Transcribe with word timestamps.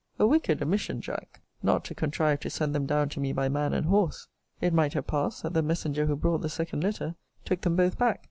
A 0.17 0.25
wicked 0.25 0.63
omission, 0.63 0.99
Jack, 0.99 1.41
not 1.61 1.85
to 1.85 1.93
contrive 1.93 2.39
to 2.39 2.49
send 2.49 2.73
them 2.73 2.87
down 2.87 3.07
to 3.09 3.19
me 3.19 3.33
by 3.33 3.49
man 3.49 3.71
and 3.71 3.85
horse! 3.85 4.27
It 4.59 4.73
might 4.73 4.93
have 4.95 5.05
passed, 5.05 5.43
that 5.43 5.53
the 5.53 5.61
messenger 5.61 6.07
who 6.07 6.15
brought 6.15 6.41
the 6.41 6.49
second 6.49 6.83
letter, 6.83 7.13
took 7.45 7.61
them 7.61 7.75
both 7.75 7.99
back. 7.99 8.19